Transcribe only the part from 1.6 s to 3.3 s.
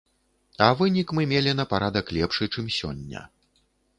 парадак лепшы, чым сёння.